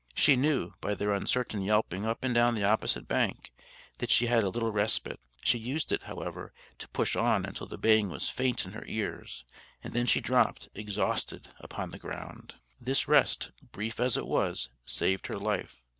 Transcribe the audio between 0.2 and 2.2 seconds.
knew, by their uncertain yelping